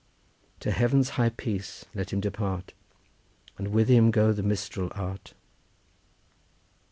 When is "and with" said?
3.59-3.87